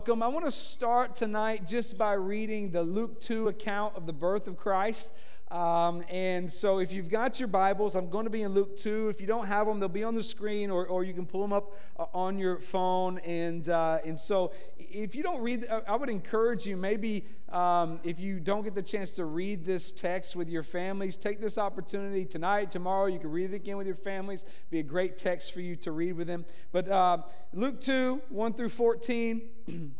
[0.00, 0.22] Welcome.
[0.22, 4.46] I want to start tonight just by reading the Luke 2 account of the birth
[4.46, 5.12] of Christ.
[5.50, 9.08] Um, and so, if you've got your Bibles, I'm going to be in Luke 2.
[9.08, 11.42] If you don't have them, they'll be on the screen, or, or you can pull
[11.42, 13.18] them up uh, on your phone.
[13.18, 18.20] And, uh, and so, if you don't read, I would encourage you maybe um, if
[18.20, 22.24] you don't get the chance to read this text with your families, take this opportunity
[22.24, 23.06] tonight, tomorrow.
[23.06, 24.44] You can read it again with your families.
[24.44, 26.44] It'd Be a great text for you to read with them.
[26.70, 27.18] But uh,
[27.52, 29.42] Luke 2 1 through 14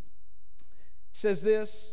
[1.12, 1.92] says this.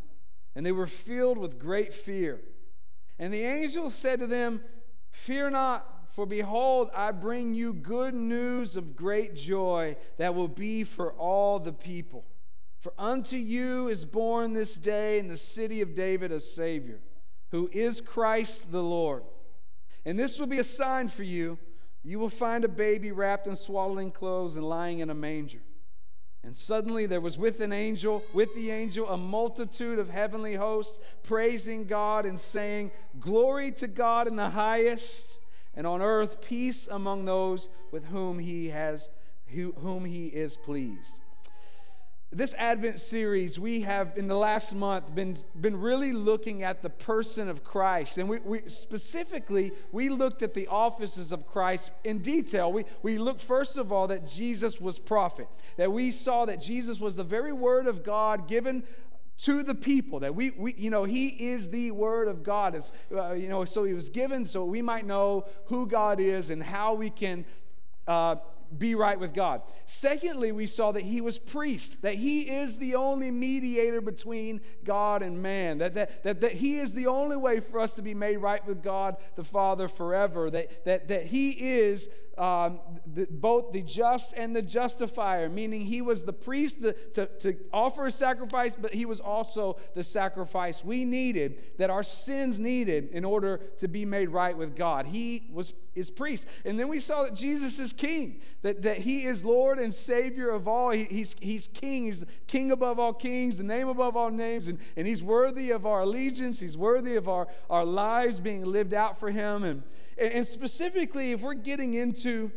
[0.55, 2.39] and they were filled with great fear.
[3.17, 4.61] And the angel said to them,
[5.11, 10.83] Fear not, for behold, I bring you good news of great joy that will be
[10.83, 12.25] for all the people.
[12.79, 16.99] For unto you is born this day in the city of David a Savior,
[17.51, 19.23] who is Christ the Lord.
[20.03, 21.59] And this will be a sign for you.
[22.03, 25.61] You will find a baby wrapped in swaddling clothes and lying in a manger.
[26.43, 30.97] And suddenly there was with an angel, with the angel, a multitude of heavenly hosts
[31.23, 35.37] praising God and saying, Glory to God in the highest,
[35.75, 39.09] and on earth peace among those with whom he has
[39.53, 41.17] whom he is pleased.
[42.33, 46.89] This Advent series, we have in the last month been, been really looking at the
[46.89, 48.17] person of Christ.
[48.17, 52.71] And we, we, specifically, we looked at the offices of Christ in detail.
[52.71, 57.01] We, we looked, first of all, that Jesus was prophet, that we saw that Jesus
[57.01, 58.83] was the very word of God given
[59.39, 62.91] to the people that we, we you know he is the word of god as
[63.11, 66.61] uh, you know so he was given so we might know who god is and
[66.61, 67.43] how we can
[68.07, 68.35] uh,
[68.77, 69.61] be right with God.
[69.85, 75.21] Secondly, we saw that he was priest, that he is the only mediator between God
[75.21, 78.13] and man, that, that, that, that he is the only way for us to be
[78.13, 82.79] made right with God the Father forever, that, that, that he is um,
[83.13, 87.57] the, both the just and the justifier, meaning he was the priest to, to, to
[87.73, 93.09] offer a sacrifice, but he was also the sacrifice we needed, that our sins needed
[93.11, 95.07] in order to be made right with God.
[95.07, 96.47] He was is priest.
[96.63, 100.49] And then we saw that Jesus is king, that, that he is Lord and Savior
[100.49, 100.91] of all.
[100.91, 102.05] He, he's, he's king.
[102.05, 105.85] He's king above all kings, the name above all names, and, and he's worthy of
[105.85, 106.61] our allegiance.
[106.61, 109.63] He's worthy of our, our lives being lived out for him.
[109.63, 109.83] And,
[110.21, 112.51] and specifically, if we're getting into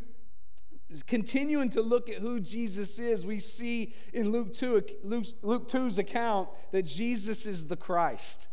[1.06, 5.98] continuing to look at who Jesus is, we see in Luke 2, Luke, Luke 2's
[5.98, 8.48] account that Jesus is the Christ.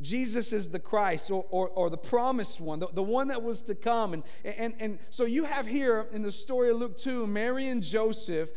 [0.00, 3.62] Jesus is the Christ or, or, or the promised one, the, the one that was
[3.62, 4.12] to come.
[4.12, 7.82] And, and, and so you have here in the story of Luke 2, Mary and
[7.82, 8.50] Joseph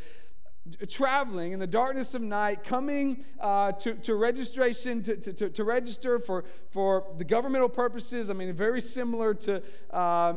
[0.87, 6.19] traveling in the darkness of night, coming uh, to, to registration, to, to, to, register
[6.19, 8.29] for, for the governmental purposes.
[8.29, 10.35] I mean, very similar to uh,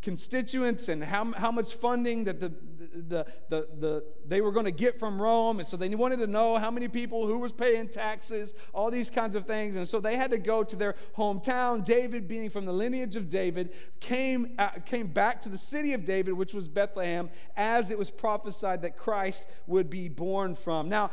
[0.00, 2.52] constituents and how, how much funding that the,
[2.94, 5.58] the, the, the, they were going to get from Rome.
[5.58, 9.10] And so they wanted to know how many people, who was paying taxes, all these
[9.10, 9.76] kinds of things.
[9.76, 11.84] And so they had to go to their hometown.
[11.84, 16.04] David, being from the lineage of David, came, uh, came back to the city of
[16.04, 20.88] David, which was Bethlehem, as it was prophesied that Christ would be born from.
[20.88, 21.10] Now,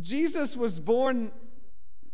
[0.00, 1.32] Jesus was born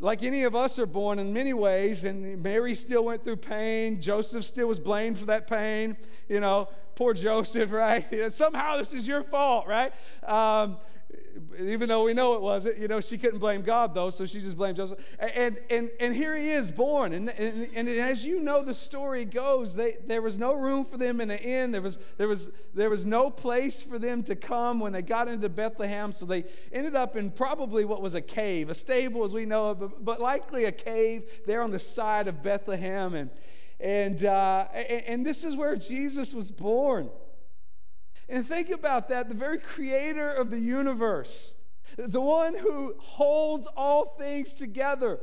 [0.00, 4.00] like any of us are born in many ways, and Mary still went through pain.
[4.00, 5.96] Joseph still was blamed for that pain.
[6.28, 8.32] You know, poor Joseph, right?
[8.32, 9.92] Somehow this is your fault, right?
[10.26, 10.78] Um,
[11.58, 14.40] even though we know it wasn't, you know, she couldn't blame God though, so she
[14.40, 14.98] just blamed Joseph.
[15.18, 19.24] And and and here he is born, and and, and as you know, the story
[19.24, 21.72] goes, they, there was no room for them in the inn.
[21.72, 25.28] There was there was there was no place for them to come when they got
[25.28, 26.12] into Bethlehem.
[26.12, 29.72] So they ended up in probably what was a cave, a stable as we know
[29.72, 33.30] it, but, but likely a cave there on the side of Bethlehem, and
[33.80, 37.10] and uh, and, and this is where Jesus was born.
[38.30, 41.54] And think about that the very creator of the universe,
[41.98, 45.18] the one who holds all things together.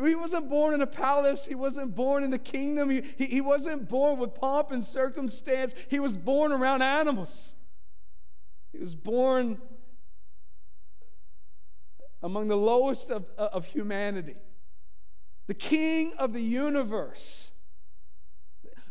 [0.00, 1.46] He wasn't born in a palace.
[1.46, 2.90] He wasn't born in the kingdom.
[2.90, 5.74] He, he, he, wasn't born with pomp and circumstance.
[5.88, 7.54] He was born around animals.
[8.72, 9.58] He was born
[12.22, 14.36] among the lowest of, of humanity.
[15.48, 17.50] The king of the universe.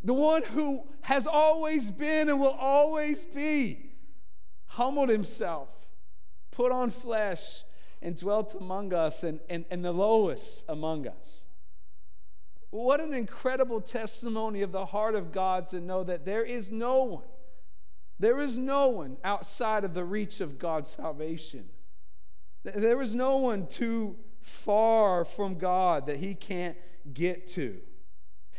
[0.04, 3.92] The one who has always been and will always be.
[4.68, 5.70] Humbled himself,
[6.52, 7.64] put on flesh
[8.02, 11.46] and dwelt among us and, and, and the lowest among us.
[12.72, 17.04] What an incredible testimony of the heart of God to know that there is no
[17.04, 17.24] one,
[18.20, 21.70] there is no one outside of the reach of God's salvation.
[22.64, 26.78] There is no one too far from God that he can't
[27.14, 27.80] get to.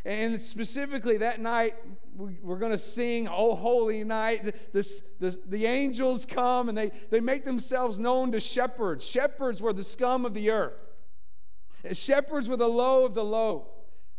[0.06, 1.74] And specifically that night,
[2.16, 4.54] we're going to sing Oh Holy Night.
[4.72, 9.04] This, this, the angels come and they, they make themselves known to shepherds.
[9.04, 10.78] Shepherds were the scum of the earth,
[11.90, 13.66] shepherds were the low of the low.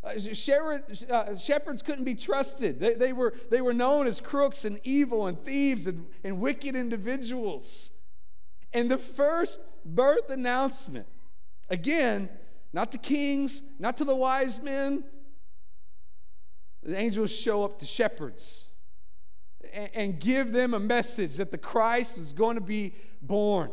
[0.03, 2.81] Uh, shepherds, uh, shepherds couldn't be trusted.
[2.81, 6.75] They, they, were, they were known as crooks and evil and thieves and, and wicked
[6.75, 7.91] individuals.
[8.73, 11.07] And the first birth announcement,
[11.69, 12.27] again,
[12.73, 15.05] not to kings, not to the wise men,
[16.87, 18.63] the angels show up to shepherds
[19.73, 23.71] and, and give them a message that the Christ is going to be born.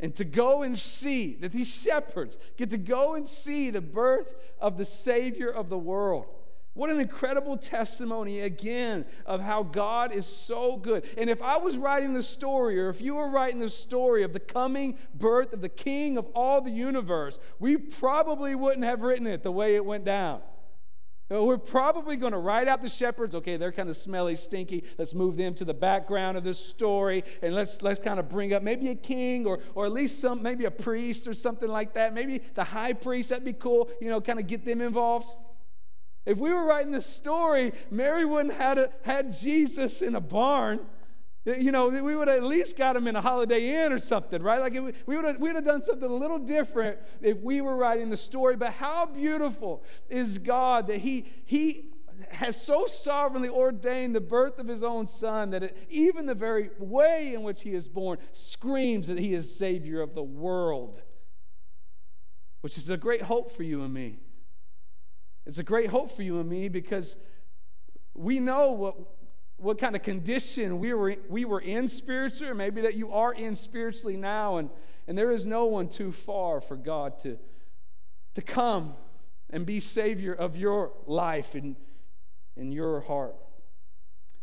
[0.00, 4.34] And to go and see that these shepherds get to go and see the birth
[4.60, 6.26] of the Savior of the world.
[6.72, 11.04] What an incredible testimony again of how God is so good.
[11.16, 14.32] And if I was writing the story, or if you were writing the story of
[14.32, 19.28] the coming birth of the King of all the universe, we probably wouldn't have written
[19.28, 20.42] it the way it went down.
[21.32, 23.34] Uh, we're probably going to write out the shepherds.
[23.34, 24.84] Okay, they're kind of smelly, stinky.
[24.98, 28.52] Let's move them to the background of this story, and let's let's kind of bring
[28.52, 31.94] up maybe a king or or at least some maybe a priest or something like
[31.94, 32.12] that.
[32.12, 33.30] Maybe the high priest.
[33.30, 33.88] That'd be cool.
[34.00, 35.28] You know, kind of get them involved.
[36.26, 40.80] If we were writing this story, Mary wouldn't have had, had Jesus in a barn.
[41.44, 44.42] You know, we would have at least got him in a Holiday Inn or something,
[44.42, 44.60] right?
[44.60, 47.76] Like we would have, we would have done something a little different if we were
[47.76, 48.56] writing the story.
[48.56, 51.90] But how beautiful is God that He He
[52.30, 56.70] has so sovereignly ordained the birth of His own Son that it, even the very
[56.78, 61.02] way in which He is born screams that He is Savior of the world,
[62.62, 64.18] which is a great hope for you and me.
[65.44, 67.18] It's a great hope for you and me because
[68.14, 68.96] we know what
[69.56, 73.32] what kind of condition we were, we were in spiritually, or maybe that you are
[73.32, 74.70] in spiritually now, and,
[75.06, 77.38] and there is no one too far for God to,
[78.34, 78.94] to come
[79.50, 81.76] and be Savior of your life and
[82.56, 83.36] in your heart.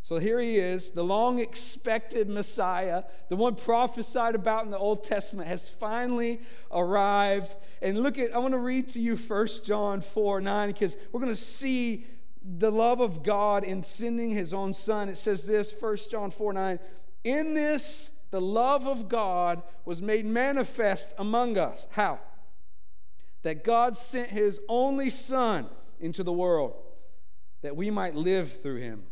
[0.03, 5.03] So here he is, the long expected Messiah, the one prophesied about in the Old
[5.03, 6.41] Testament, has finally
[6.71, 7.55] arrived.
[7.83, 11.19] And look at, I want to read to you 1 John 4 9, because we're
[11.19, 12.07] going to see
[12.43, 15.09] the love of God in sending his own son.
[15.09, 16.79] It says this, 1 John 4 9.
[17.23, 21.87] In this, the love of God was made manifest among us.
[21.91, 22.19] How?
[23.43, 25.67] That God sent his only son
[25.99, 26.73] into the world
[27.61, 29.03] that we might live through him.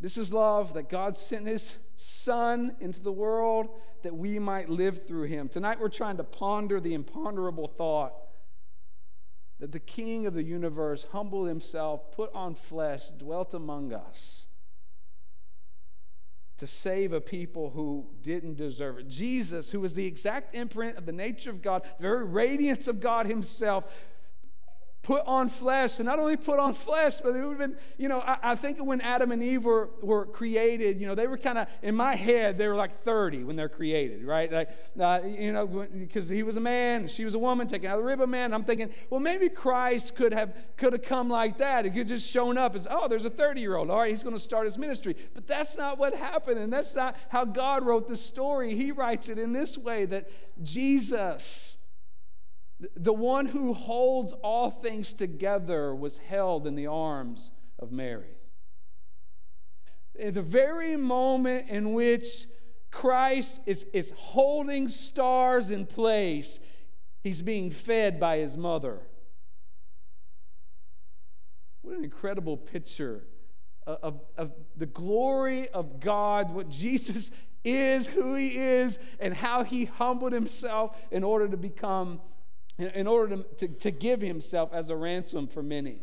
[0.00, 3.68] This is love that God sent his son into the world
[4.02, 5.48] that we might live through him.
[5.48, 8.14] Tonight we're trying to ponder the imponderable thought
[9.62, 14.46] that the King of the universe humbled himself, put on flesh, dwelt among us
[16.58, 19.06] to save a people who didn't deserve it.
[19.06, 22.98] Jesus, who was the exact imprint of the nature of God, the very radiance of
[22.98, 23.84] God Himself,
[25.02, 28.08] put on flesh, and not only put on flesh, but it would have been, you
[28.08, 31.36] know, I, I think when Adam and Eve were, were created, you know, they were
[31.36, 34.50] kind of, in my head, they were like 30 when they're created, right?
[34.50, 37.96] Like, uh, you know, because he was a man, she was a woman, taking out
[37.96, 38.54] the rib of man.
[38.54, 41.84] I'm thinking, well, maybe Christ could have could have come like that.
[41.84, 43.90] It could just shown up as, oh, there's a 30 year old.
[43.90, 45.16] All right, he's going to start his ministry.
[45.34, 48.76] But that's not what happened, and that's not how God wrote the story.
[48.76, 50.28] He writes it in this way that
[50.62, 51.76] Jesus
[52.96, 58.36] the one who holds all things together was held in the arms of Mary.
[60.20, 62.46] At the very moment in which
[62.90, 66.60] Christ is, is holding stars in place,
[67.22, 69.00] he's being fed by his mother.
[71.82, 73.24] What an incredible picture
[73.86, 77.30] of, of, of the glory of God, what Jesus
[77.64, 82.20] is, who he is, and how he humbled himself in order to become
[82.78, 86.00] in order to, to, to give himself as a ransom for many.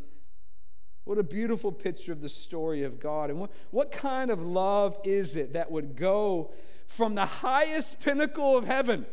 [1.04, 3.30] What a beautiful picture of the story of God.
[3.30, 6.52] And what, what kind of love is it that would go
[6.86, 9.06] from the highest pinnacle of heaven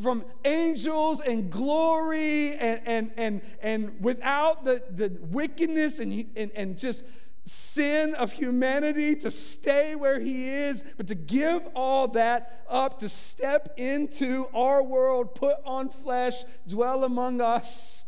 [0.00, 6.78] from angels and glory and, and, and, and without the, the wickedness and, and, and
[6.78, 7.04] just
[7.44, 13.08] sin of humanity to stay where he is, but to give all that up, to
[13.08, 18.04] step into our world, put on flesh, dwell among us,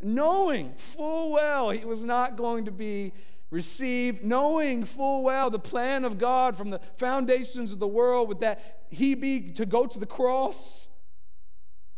[0.00, 3.12] knowing full well he was not going to be
[3.50, 8.40] received, knowing full well the plan of God from the foundations of the world, with
[8.40, 10.88] that he be to go to the cross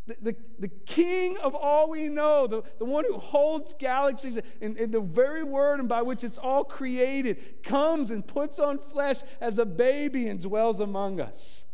[0.06, 4.76] the, the, the, king of all we know, the, the one who holds galaxies and,
[4.76, 9.22] and the very word and by which it's all created, comes and puts on flesh
[9.40, 11.64] as a baby and dwells among us.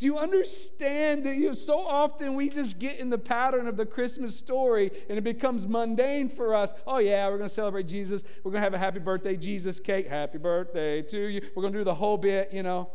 [0.00, 3.76] Do you understand that you know, so often we just get in the pattern of
[3.76, 6.72] the Christmas story and it becomes mundane for us?
[6.86, 8.24] Oh, yeah, we're going to celebrate Jesus.
[8.42, 10.06] We're going to have a happy birthday Jesus cake.
[10.06, 11.42] Happy birthday to you.
[11.54, 12.90] We're going to do the whole bit, you know.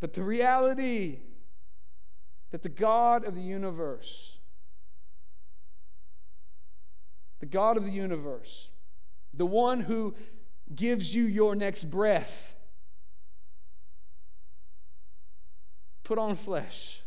[0.00, 1.20] But the reality
[2.50, 4.38] that the God of the universe,
[7.40, 8.68] the God of the universe,
[9.34, 10.14] the one who
[10.74, 12.56] gives you your next breath,
[16.04, 17.02] put on flesh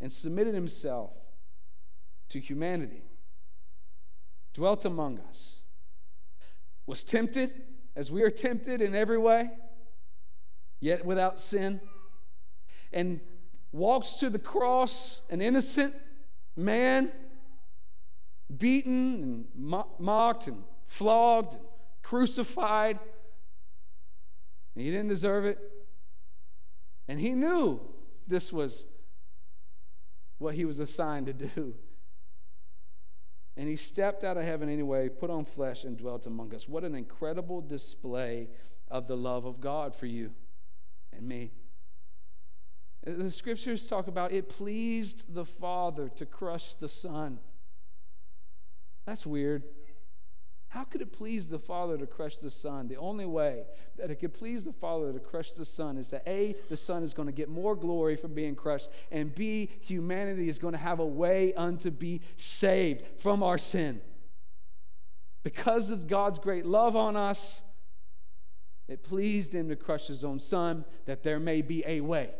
[0.00, 1.12] and submitted himself
[2.28, 3.04] to humanity,
[4.52, 5.62] dwelt among us,
[6.86, 7.62] was tempted
[7.94, 9.50] as we are tempted in every way,
[10.80, 11.80] yet without sin,
[12.92, 13.20] and
[13.72, 15.94] walks to the cross, an innocent
[16.56, 17.12] man,
[18.56, 21.62] beaten and mocked and flogged and
[22.02, 22.98] crucified.
[24.74, 25.58] He didn't deserve it.
[27.06, 27.80] And he knew
[28.26, 28.86] this was
[30.38, 31.74] what he was assigned to do.
[33.56, 36.68] And he stepped out of heaven anyway, put on flesh, and dwelt among us.
[36.68, 38.48] What an incredible display
[38.90, 40.32] of the love of God for you
[41.12, 41.52] and me.
[43.04, 47.38] The scriptures talk about it pleased the Father to crush the Son.
[49.06, 49.64] That's weird.
[50.68, 52.86] How could it please the Father to crush the Son?
[52.86, 53.64] The only way
[53.98, 57.02] that it could please the Father to crush the Son is that A, the Son
[57.02, 60.78] is going to get more glory from being crushed, and B, humanity is going to
[60.78, 64.00] have a way unto be saved from our sin.
[65.42, 67.62] Because of God's great love on us,
[68.86, 72.30] it pleased Him to crush His own Son that there may be a way.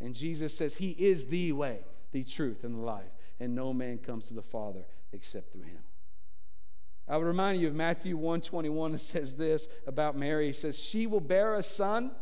[0.00, 1.80] And Jesus says he is the way,
[2.12, 3.10] the truth, and the life.
[3.40, 5.82] And no man comes to the Father except through him.
[7.06, 8.94] I would remind you of Matthew 121.
[8.94, 10.48] It says this about Mary.
[10.48, 12.12] It says, She will bear a son,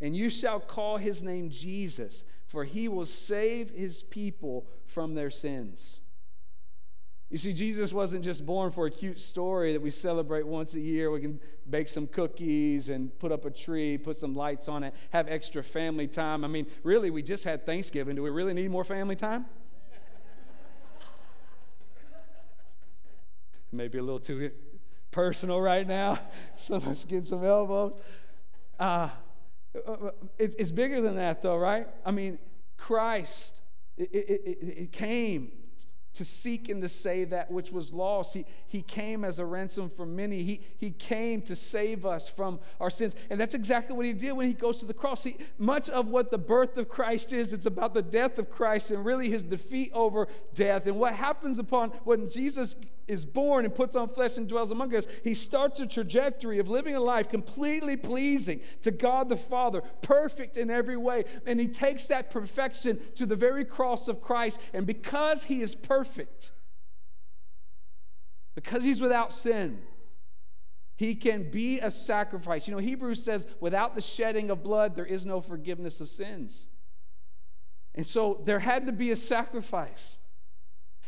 [0.00, 5.30] and you shall call his name Jesus, for he will save his people from their
[5.30, 6.00] sins.
[7.28, 10.80] You see, Jesus wasn't just born for a cute story that we celebrate once a
[10.80, 11.10] year.
[11.10, 14.94] We can bake some cookies and put up a tree, put some lights on it,
[15.10, 16.44] have extra family time.
[16.44, 18.14] I mean, really, we just had Thanksgiving.
[18.14, 19.46] Do we really need more family time?
[23.72, 24.52] Maybe a little too
[25.10, 26.20] personal right now.
[26.56, 27.98] Some of us getting some elbows.
[28.78, 29.08] Uh,
[30.38, 31.88] it's, it's bigger than that, though, right?
[32.04, 32.38] I mean,
[32.76, 33.62] Christ,
[33.96, 35.50] it, it, it, it came
[36.16, 38.34] to seek and to save that which was lost.
[38.34, 40.42] He, he came as a ransom for many.
[40.42, 43.16] He, he came to save us from our sins.
[43.30, 45.22] And that's exactly what he did when he goes to the cross.
[45.22, 48.90] See, much of what the birth of Christ is, it's about the death of Christ
[48.90, 50.86] and really his defeat over death.
[50.86, 52.76] And what happens upon when Jesus
[53.08, 56.68] is born and puts on flesh and dwells among us, he starts a trajectory of
[56.68, 61.24] living a life completely pleasing to God the Father, perfect in every way.
[61.46, 64.58] And he takes that perfection to the very cross of Christ.
[64.72, 66.50] And because he is perfect,
[68.54, 69.78] because he's without sin,
[70.96, 72.66] he can be a sacrifice.
[72.66, 76.68] You know, Hebrews says, without the shedding of blood, there is no forgiveness of sins.
[77.94, 80.18] And so there had to be a sacrifice.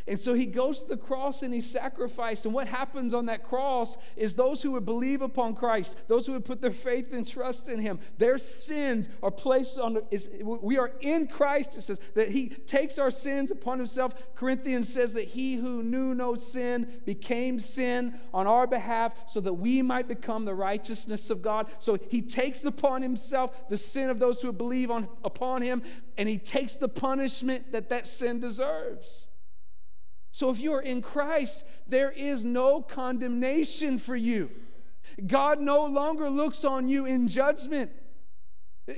[0.08, 2.46] And so he goes to the cross and he sacrificed.
[2.46, 6.32] And what happens on that cross is those who would believe upon Christ, those who
[6.32, 10.78] would put their faith and trust in him, their sins are placed on, is, we
[10.78, 11.76] are in Christ.
[11.76, 14.14] It says that he takes our sins upon himself.
[14.34, 19.54] Corinthians says that he who knew no sin became sin on our behalf so that
[19.54, 21.66] we might become the righteousness of God.
[21.80, 25.82] So he takes upon himself the sin of those who believe on, upon him,
[26.16, 29.27] and he takes the punishment that that sin deserves.
[30.30, 34.50] So if you are in Christ, there is no condemnation for you.
[35.26, 37.90] God no longer looks on you in judgment.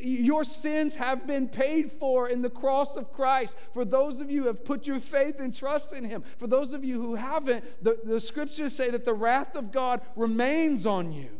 [0.00, 3.56] Your sins have been paid for in the cross of Christ.
[3.72, 6.72] For those of you who have put your faith and trust in Him, for those
[6.72, 11.12] of you who haven't, the, the scriptures say that the wrath of God remains on
[11.12, 11.30] you.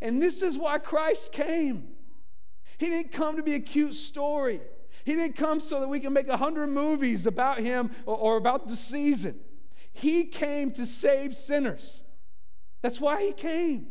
[0.00, 1.88] And this is why Christ came.
[2.78, 4.60] He didn't come to be a cute story.
[5.04, 8.36] He didn't come so that we can make a hundred movies about him or, or,
[8.36, 9.40] about the season.
[9.92, 12.02] He came to save sinners.
[12.82, 13.88] That's why he came.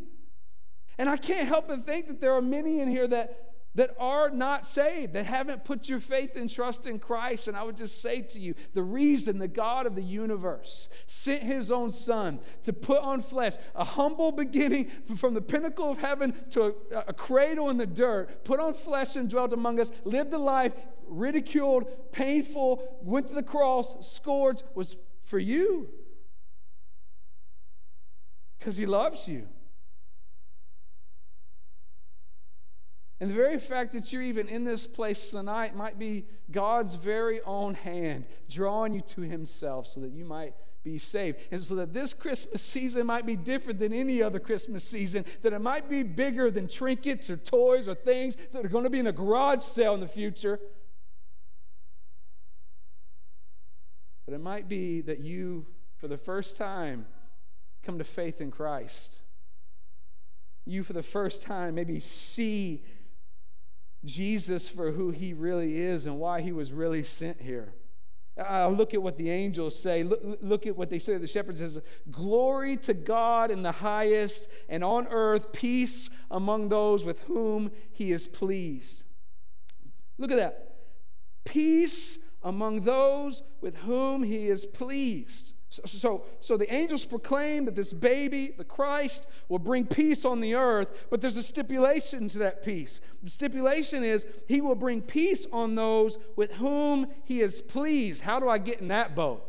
[0.97, 4.29] And I can't help but think that there are many in here that that are
[4.29, 7.47] not saved, that haven't put your faith and trust in Christ.
[7.47, 11.43] And I would just say to you the reason the God of the universe sent
[11.43, 16.33] his own son to put on flesh, a humble beginning from the pinnacle of heaven
[16.51, 20.33] to a, a cradle in the dirt, put on flesh and dwelt among us, lived
[20.33, 20.73] a life
[21.07, 25.89] ridiculed, painful, went to the cross, scourged, was for you.
[28.57, 29.47] Because he loves you.
[33.21, 37.39] And the very fact that you're even in this place tonight might be God's very
[37.43, 41.37] own hand drawing you to Himself so that you might be saved.
[41.51, 45.53] And so that this Christmas season might be different than any other Christmas season, that
[45.53, 48.97] it might be bigger than trinkets or toys or things that are going to be
[48.97, 50.59] in a garage sale in the future.
[54.25, 57.05] But it might be that you, for the first time,
[57.83, 59.17] come to faith in Christ.
[60.65, 62.83] You, for the first time, maybe see
[64.03, 67.73] Jesus for who he really is and why he was really sent here.
[68.37, 70.03] Uh, look at what the angels say.
[70.03, 71.17] Look, look at what they say.
[71.17, 71.79] The shepherd says,
[72.09, 78.11] Glory to God in the highest, and on earth peace among those with whom he
[78.11, 79.03] is pleased.
[80.17, 80.75] Look at that.
[81.43, 85.53] Peace among those with whom he is pleased.
[85.71, 90.41] So, so, so, the angels proclaim that this baby, the Christ, will bring peace on
[90.41, 92.99] the earth, but there's a stipulation to that peace.
[93.23, 98.21] The stipulation is he will bring peace on those with whom he is pleased.
[98.21, 99.47] How do I get in that boat?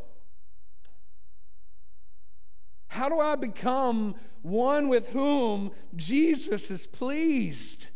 [2.86, 7.88] How do I become one with whom Jesus is pleased?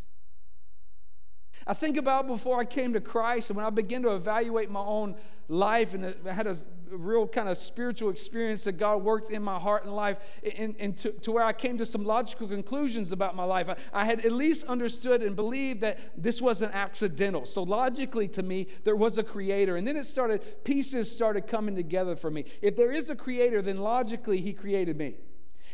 [1.64, 4.80] I think about before I came to Christ and when I began to evaluate my
[4.80, 5.15] own
[5.49, 6.56] life and I had a
[6.91, 10.19] real kind of spiritual experience that God worked in my heart and life,
[10.56, 13.69] and, and to, to, where I came to some logical conclusions about my life.
[13.69, 17.45] I, I had at least understood and believed that this wasn't accidental.
[17.45, 19.76] So, logically to me, there was a creator.
[19.76, 22.45] And then it started, pieces started coming together for me.
[22.63, 25.17] If there is a creator, then logically, he created me.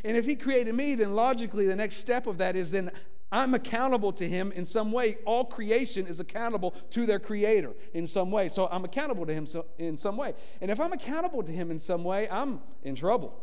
[0.04, 2.90] And if he created me, then logically, the next step of that is then
[3.32, 5.16] I'm accountable to him in some way.
[5.24, 8.48] All creation is accountable to their creator in some way.
[8.48, 10.34] So I'm accountable to him in some way.
[10.60, 13.42] And if I'm accountable to him in some way, I'm in trouble.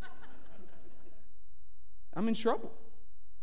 [2.14, 2.72] I'm in trouble.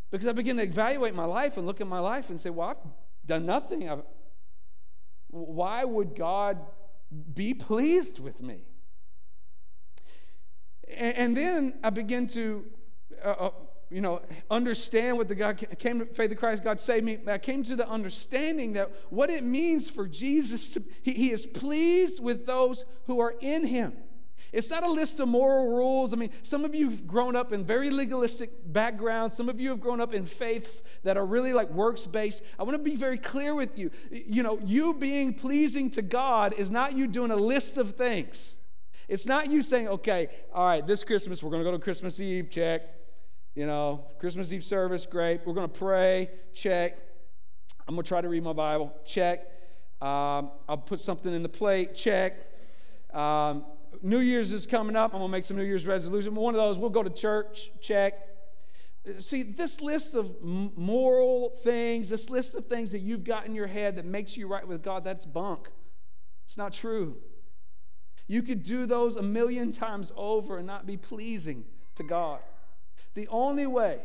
[0.10, 2.70] Because I begin to evaluate my life and look at my life and say, well,
[2.70, 2.78] I've
[3.26, 3.90] done nothing.
[3.90, 4.04] I've,
[5.28, 6.60] why would God
[7.34, 8.62] be pleased with me?
[10.88, 12.66] And, and then I begin to
[13.24, 13.50] uh, uh
[13.90, 14.22] you know,
[14.52, 17.18] understand what the God came to faith of Christ, God saved me.
[17.28, 21.46] I came to the understanding that what it means for Jesus to, he, he is
[21.46, 23.94] pleased with those who are in him.
[24.52, 26.14] It's not a list of moral rules.
[26.14, 29.36] I mean, some of you have grown up in very legalistic backgrounds.
[29.36, 32.44] Some of you have grown up in faiths that are really like works based.
[32.58, 33.92] I want to be very clear with you.
[34.12, 38.56] You know, you being pleasing to God is not you doing a list of things.
[39.08, 42.20] It's not you saying, okay, all right, this Christmas we're going to go to Christmas
[42.20, 42.99] Eve, check.
[43.60, 45.42] You know, Christmas Eve service, great.
[45.46, 46.98] We're going to pray, check.
[47.86, 49.42] I'm going to try to read my Bible, check.
[50.02, 52.38] Um, I'll put something in the plate, check.
[53.14, 53.66] Um,
[54.02, 55.14] New Year's is coming up.
[55.14, 56.34] I'm going to make some New Year's resolution.
[56.36, 58.14] One of those, we'll go to church, check.
[59.20, 63.68] See, this list of moral things, this list of things that you've got in your
[63.68, 65.68] head that makes you right with God, that's bunk.
[66.46, 67.18] It's not true.
[68.26, 72.40] You could do those a million times over and not be pleasing to God.
[73.20, 74.00] The only way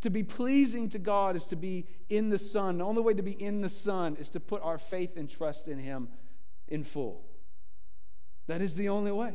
[0.00, 2.78] to be pleasing to God is to be in the Son.
[2.78, 5.68] The only way to be in the Son is to put our faith and trust
[5.68, 6.08] in Him
[6.66, 7.24] in full.
[8.48, 9.34] That is the only way.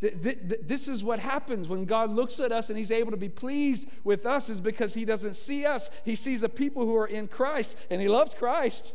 [0.00, 3.88] This is what happens when God looks at us and He's able to be pleased
[4.02, 5.88] with us, is because He doesn't see us.
[6.04, 8.92] He sees a people who are in Christ, and He loves Christ.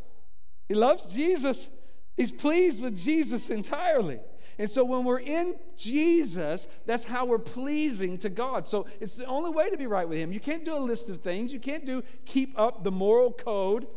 [0.67, 1.69] He loves Jesus.
[2.17, 4.19] He's pleased with Jesus entirely.
[4.59, 8.67] And so when we're in Jesus, that's how we're pleasing to God.
[8.67, 10.31] So it's the only way to be right with Him.
[10.31, 13.87] You can't do a list of things, you can't do keep up the moral code.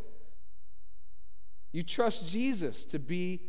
[1.72, 3.42] You trust Jesus to be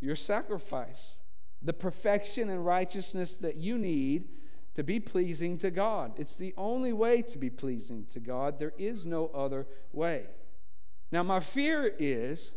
[0.00, 1.14] your sacrifice,
[1.62, 4.28] the perfection and righteousness that you need
[4.74, 6.12] to be pleasing to God.
[6.16, 8.58] It's the only way to be pleasing to God.
[8.58, 10.26] There is no other way.
[11.10, 12.52] Now, my fear is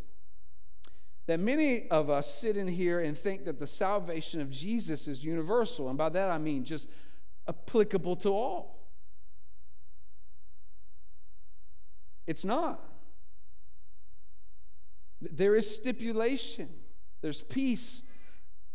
[1.27, 5.23] that many of us sit in here and think that the salvation of Jesus is
[5.23, 5.89] universal.
[5.89, 6.87] And by that I mean just
[7.47, 8.75] applicable to all.
[12.27, 12.81] It's not.
[15.21, 16.69] There is stipulation,
[17.21, 18.01] there's peace,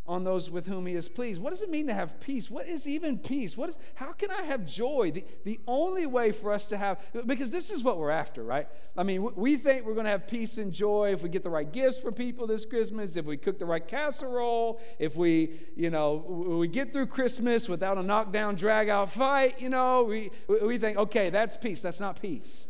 [0.06, 1.40] on those with whom he is pleased.
[1.40, 2.50] What does it mean to have peace?
[2.50, 3.56] What is even peace?
[3.56, 5.12] What is how can I have joy?
[5.12, 8.66] The, the only way for us to have because this is what we're after, right?
[8.96, 11.50] I mean, we think we're going to have peace and joy if we get the
[11.50, 15.90] right gifts for people this Christmas, if we cook the right casserole, if we, you
[15.90, 16.16] know,
[16.58, 20.30] we get through Christmas without a knockdown drag out fight, you know, we
[20.62, 21.82] we think, okay, that's peace.
[21.82, 22.66] That's not peace.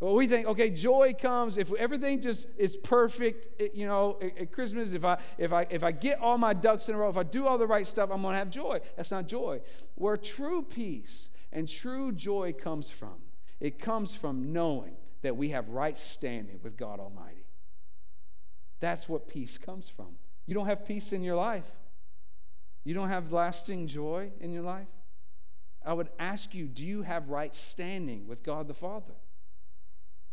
[0.00, 3.48] Well, we think, okay, joy comes if everything just is perfect.
[3.74, 6.88] You know, at, at, Christmas, if I if I if I get all my ducks
[6.88, 8.80] in a row, if I do all the right stuff, I'm going to have joy.
[8.96, 9.60] That's not joy.
[9.94, 13.14] Where true peace and true joy comes from,
[13.60, 17.46] it comes from knowing that we have right standing with God Almighty.
[18.80, 20.16] That's what peace comes from.
[20.46, 21.64] You don't have peace in your life.
[22.84, 24.88] You don't have lasting joy in your life.
[25.84, 29.14] I would ask you, do you have right standing with God the Father?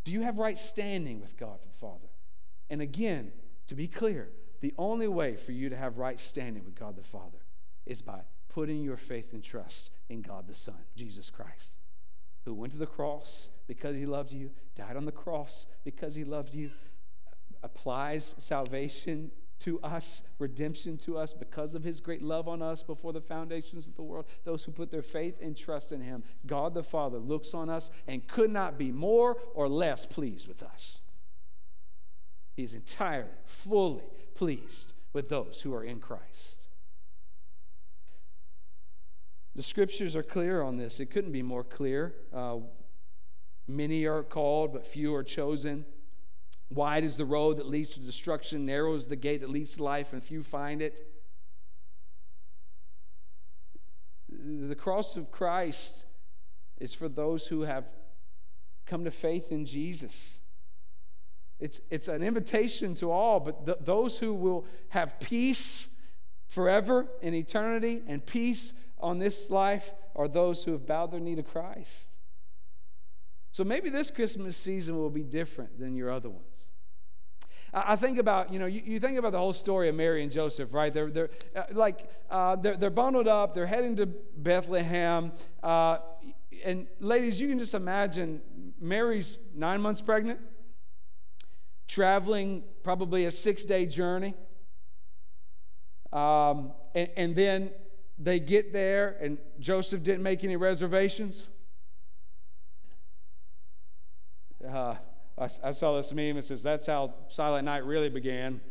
[0.03, 2.09] Do you have right standing with God the Father?
[2.69, 3.31] And again,
[3.67, 4.29] to be clear,
[4.61, 7.39] the only way for you to have right standing with God the Father
[7.85, 11.77] is by putting your faith and trust in God the Son, Jesus Christ,
[12.45, 16.23] who went to the cross because he loved you, died on the cross because he
[16.23, 16.71] loved you,
[17.63, 23.13] applies salvation to us, redemption to us because of his great love on us before
[23.13, 24.25] the foundations of the world.
[24.43, 27.91] Those who put their faith and trust in him, God the Father looks on us
[28.07, 30.99] and could not be more or less pleased with us.
[32.55, 34.03] He's entirely, fully
[34.35, 36.67] pleased with those who are in Christ.
[39.55, 40.99] The scriptures are clear on this.
[40.99, 42.15] It couldn't be more clear.
[42.33, 42.59] Uh,
[43.67, 45.85] many are called, but few are chosen.
[46.71, 49.83] Wide is the road that leads to destruction, narrow is the gate that leads to
[49.83, 51.05] life, and few find it.
[54.29, 56.05] The cross of Christ
[56.79, 57.83] is for those who have
[58.85, 60.39] come to faith in Jesus.
[61.59, 65.89] It's, it's an invitation to all, but th- those who will have peace
[66.47, 71.35] forever in eternity and peace on this life are those who have bowed their knee
[71.35, 72.10] to Christ.
[73.51, 76.69] So maybe this Christmas season will be different than your other ones.
[77.73, 80.31] I think about, you know, you, you, think about the whole story of Mary and
[80.31, 80.93] Joseph, right?
[80.93, 85.31] They're, they're uh, like, uh, they're, they're bundled up, they're heading to Bethlehem.
[85.63, 85.99] Uh,
[86.65, 88.41] and ladies, you can just imagine
[88.79, 90.39] Mary's nine months pregnant,
[91.87, 94.33] traveling probably a six day journey.
[96.11, 97.71] Um, and, and then
[98.19, 101.47] they get there, and Joseph didn't make any reservations.
[104.67, 104.95] Uh,
[105.37, 108.61] I, I saw this meme that says, That's how Silent Night really began.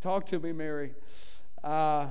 [0.00, 0.92] Talk to me, Mary.
[1.62, 2.06] Uh,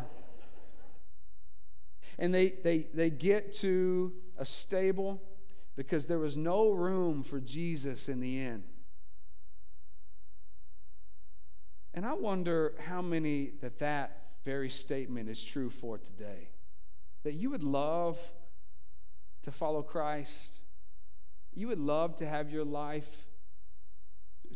[2.20, 5.22] and they, they, they get to a stable
[5.76, 8.64] because there was no room for Jesus in the inn.
[11.94, 16.50] And I wonder how many that that very statement is true for today.
[17.24, 18.20] That you would love
[19.44, 20.60] to follow Christ,
[21.54, 23.28] you would love to have your life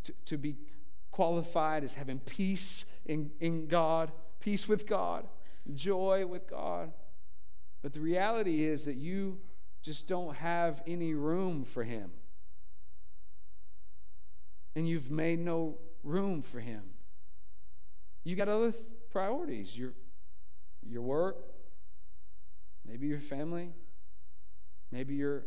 [0.03, 0.57] to, to be
[1.11, 5.25] qualified as having peace in, in God, peace with God,
[5.73, 6.91] joy with God.
[7.81, 9.39] But the reality is that you
[9.81, 12.11] just don't have any room for Him.
[14.75, 16.83] And you've made no room for Him.
[18.23, 19.93] You got other th- priorities your,
[20.85, 21.37] your work,
[22.85, 23.69] maybe your family,
[24.95, 25.43] maybe your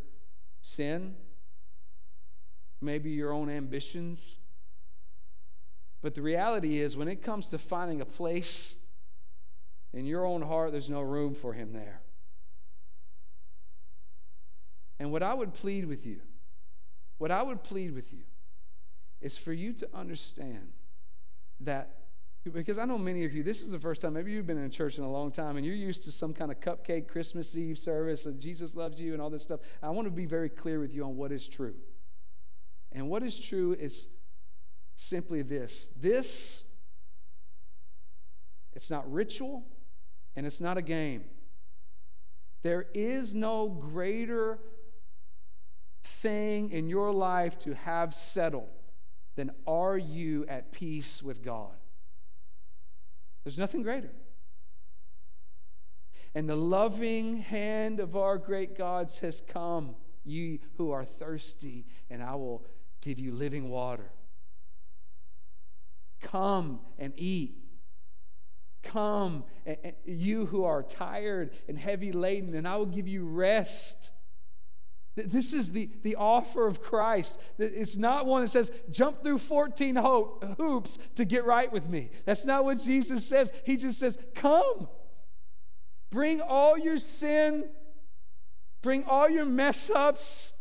[0.61, 1.15] sin,
[2.81, 4.37] maybe your own ambitions.
[6.03, 8.75] But the reality is, when it comes to finding a place
[9.91, 11.99] in your own heart, there's no room for him there.
[14.99, 16.19] And what I would plead with you,
[17.17, 18.25] what I would plead with you,
[19.19, 20.73] is for you to understand
[21.61, 21.98] that
[22.43, 24.63] because I know many of you, this is the first time, maybe you've been in
[24.63, 27.55] a church in a long time and you're used to some kind of cupcake Christmas
[27.55, 29.59] Eve service and Jesus loves you and all this stuff.
[29.83, 31.75] I want to be very clear with you on what is true.
[32.91, 34.07] And what is true is
[34.95, 36.63] simply this this,
[38.73, 39.63] it's not ritual
[40.35, 41.25] and it's not a game.
[42.61, 44.59] There is no greater
[46.03, 48.69] thing in your life to have settled
[49.35, 51.78] than are you at peace with God?
[53.43, 54.11] There's nothing greater.
[56.35, 62.21] And the loving hand of our great God says, Come, ye who are thirsty, and
[62.21, 62.65] I will
[63.01, 64.11] give you living water.
[66.21, 67.55] Come and eat.
[68.83, 69.43] Come,
[70.05, 74.11] you who are tired and heavy laden, and I will give you rest.
[75.25, 77.39] This is the, the offer of Christ.
[77.57, 79.95] It's not one that says, jump through 14
[80.57, 82.11] hoops to get right with me.
[82.25, 83.51] That's not what Jesus says.
[83.65, 84.87] He just says, come.
[86.11, 87.65] Bring all your sin,
[88.81, 90.53] bring all your mess ups,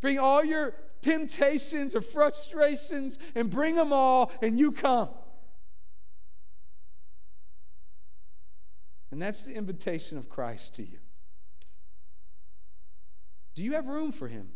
[0.00, 5.10] bring all your temptations or frustrations, and bring them all, and you come.
[9.10, 10.98] And that's the invitation of Christ to you.
[13.56, 14.50] Do you have room for him?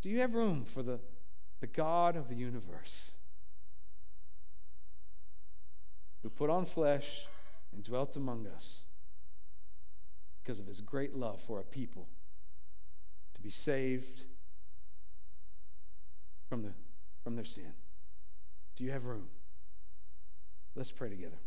[0.00, 1.00] Do you have room for the,
[1.60, 3.10] the God of the universe
[6.22, 7.26] who put on flesh
[7.72, 8.84] and dwelt among us
[10.40, 12.06] because of his great love for a people
[13.34, 14.22] to be saved
[16.48, 16.72] from, the,
[17.24, 17.72] from their sin?
[18.76, 19.26] Do you have room?
[20.76, 21.38] Let's pray together.